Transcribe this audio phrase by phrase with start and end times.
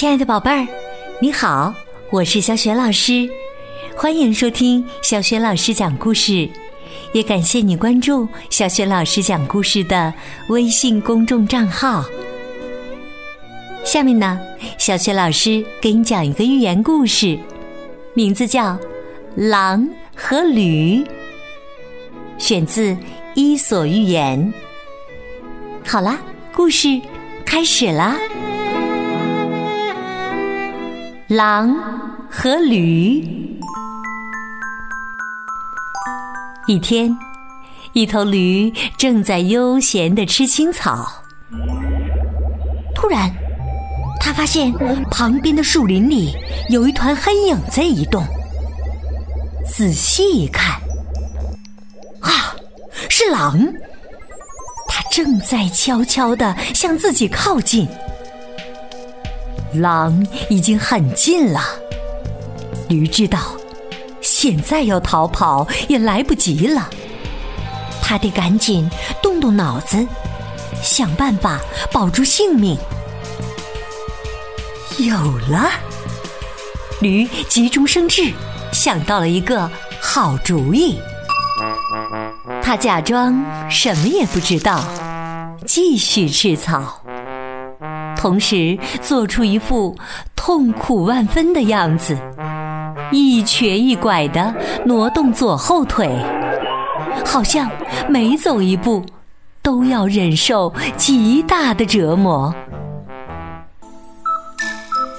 [0.00, 0.66] 亲爱的宝贝儿，
[1.20, 1.74] 你好，
[2.08, 3.28] 我是小雪老师，
[3.94, 6.48] 欢迎收听小雪老师讲故事，
[7.12, 10.10] 也感谢你关注小雪老师讲故事的
[10.48, 12.02] 微信公众账号。
[13.84, 14.40] 下面呢，
[14.78, 17.38] 小雪老师给你讲一个寓言故事，
[18.14, 18.68] 名字叫
[19.36, 21.04] 《狼和驴》，
[22.38, 22.92] 选自
[23.34, 24.50] 《伊索寓言》。
[25.86, 26.18] 好啦，
[26.54, 26.98] 故事
[27.44, 28.16] 开始啦。
[31.30, 31.72] 狼
[32.28, 33.24] 和驴。
[36.66, 37.16] 一天，
[37.92, 41.08] 一头驴正在悠闲的吃青草。
[42.96, 43.32] 突然，
[44.18, 44.72] 他发现
[45.08, 46.34] 旁边的树林里
[46.68, 48.24] 有一团黑影在移动。
[49.64, 50.80] 仔细一看，
[52.22, 52.56] 啊，
[53.08, 53.72] 是狼！
[54.88, 57.86] 它正在悄悄的向自己靠近。
[59.74, 61.60] 狼已经很近了，
[62.88, 63.38] 驴知道
[64.20, 66.88] 现在要逃跑也来不及了，
[68.02, 68.90] 他得赶紧
[69.22, 70.06] 动动脑子，
[70.82, 71.60] 想办法
[71.92, 72.76] 保住性命。
[74.98, 75.14] 有
[75.48, 75.70] 了，
[77.00, 78.32] 驴急中生智，
[78.72, 80.98] 想到了一个好主意。
[82.62, 84.84] 他假装什么也不知道，
[85.64, 86.99] 继续吃草。
[88.20, 89.96] 同时做出一副
[90.36, 92.14] 痛苦万分的样子，
[93.10, 94.54] 一瘸一拐的
[94.84, 96.06] 挪动左后腿，
[97.24, 97.70] 好像
[98.10, 99.02] 每走一步
[99.62, 102.54] 都要忍受极大的折磨。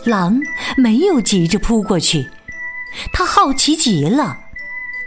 [0.06, 0.40] 狼
[0.78, 2.30] 没有急着扑过去，
[3.12, 4.38] 他好奇极了，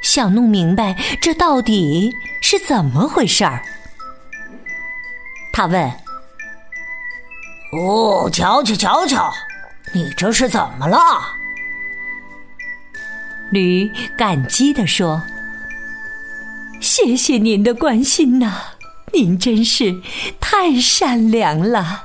[0.02, 3.62] 想弄明白这到底是怎么回事儿。
[5.52, 6.03] 他问。
[7.76, 9.32] 哦，瞧瞧瞧瞧，
[9.92, 10.98] 你这是怎么了？
[13.50, 15.20] 驴感激地说
[16.80, 18.60] ：“谢谢您的关心呐，
[19.12, 20.00] 您真是
[20.40, 22.04] 太善良了。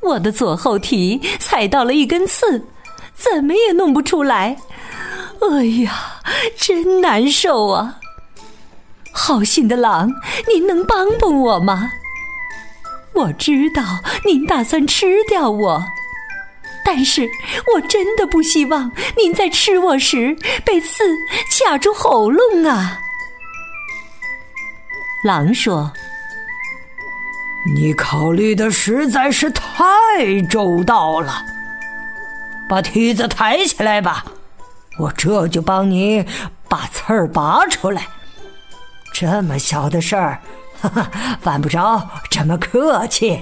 [0.00, 2.64] 我的左后蹄踩到了一根刺，
[3.14, 4.56] 怎么也弄不出来。
[5.40, 6.20] 哎呀，
[6.56, 7.98] 真难受啊！
[9.12, 10.10] 好心的狼，
[10.48, 11.90] 您能帮帮我吗？”
[13.14, 15.84] 我知道您打算吃掉我，
[16.84, 17.30] 但是
[17.74, 21.04] 我真的不希望您在吃我时被刺
[21.64, 23.00] 卡住喉咙啊！
[25.24, 25.92] 狼说
[27.74, 31.42] ：“你考虑的实在是太周到了，
[32.68, 34.24] 把梯子抬起来吧，
[34.98, 36.26] 我这就帮你
[36.68, 38.06] 把刺儿拔出来。
[39.14, 40.40] 这么小的事儿。”
[40.88, 43.40] 哈哈，犯不着这么客气。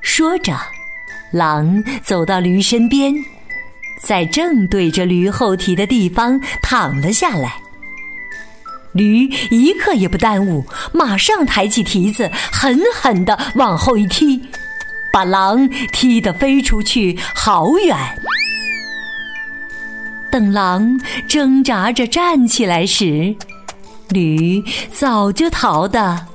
[0.00, 0.56] 说着，
[1.32, 3.12] 狼走到驴身边，
[4.02, 7.56] 在正对着驴后蹄的地方躺了下来。
[8.92, 14.40] 驴一刻也不耽误，马上抬起蹄子，狠狠的往后一踢，
[15.12, 17.96] 把狼踢得飞出去好远。
[20.30, 23.34] 等狼挣扎着站起来时，
[24.10, 26.26] 驴早就逃得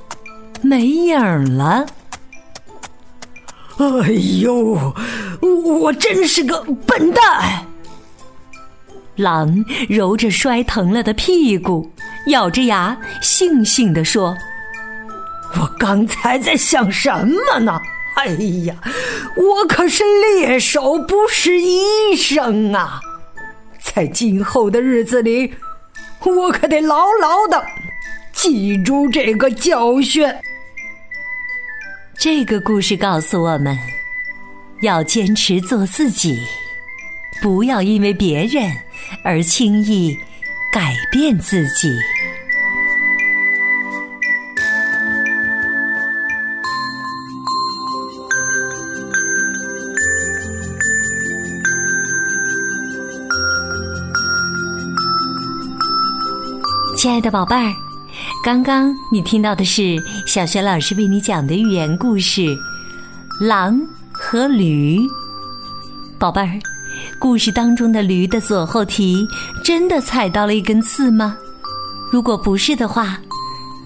[0.62, 1.86] 没影了。
[3.78, 4.10] 哎
[4.42, 4.94] 呦，
[5.40, 7.66] 我真是个笨蛋！
[9.16, 11.90] 狼揉着摔疼了的屁股，
[12.26, 14.36] 咬着牙，悻悻地说
[15.58, 17.80] ：“我刚才在想什么呢？
[18.16, 18.26] 哎
[18.66, 18.74] 呀，
[19.36, 20.04] 我可是
[20.36, 23.00] 猎手，不是医生啊！
[23.80, 25.54] 在今后的日子里。”
[26.24, 27.64] 我可得牢牢的
[28.32, 30.26] 记住这个教训。
[32.18, 33.76] 这个故事告诉我们，
[34.82, 36.38] 要坚持做自己，
[37.40, 38.70] 不要因为别人
[39.24, 40.14] 而轻易
[40.72, 41.90] 改变自己。
[57.00, 57.74] 亲爱的宝贝儿，
[58.44, 62.42] 刚刚你听到的是小学老师为你讲的寓言故事
[63.40, 63.80] 《狼
[64.12, 64.98] 和驴》。
[66.18, 66.58] 宝贝儿，
[67.18, 69.26] 故事当中的驴的左后蹄
[69.64, 71.38] 真的踩到了一根刺吗？
[72.12, 73.18] 如果不是的话，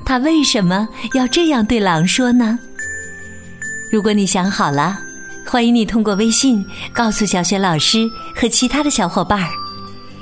[0.04, 2.58] 它为什么要这样对狼说呢？
[3.92, 4.98] 如果你想好了，
[5.46, 9.48] 欢迎你通过微信告诉小学老师和其他的小伙伴儿。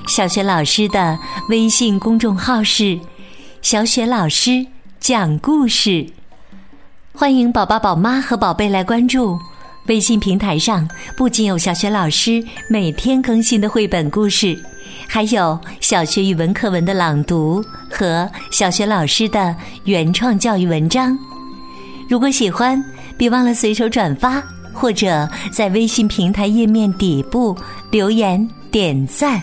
[0.07, 1.19] 小雪老师的
[1.49, 2.99] 微信公众号是
[3.63, 4.67] “小雪老师
[5.01, 6.07] 讲故事”，
[7.15, 9.39] 欢迎宝宝、宝妈和宝贝来关注
[9.87, 14.61] 微信平台上，不仅有小学老师每天更新的绘本故事，
[15.09, 19.55] 还有小学语文课文的朗读和小学老师的
[19.85, 21.17] 原创教育文章。
[22.09, 22.83] 如果喜欢，
[23.17, 24.43] 别忘了随手转发，
[24.75, 27.57] 或者在微信平台页面底部
[27.91, 29.43] 留言点赞。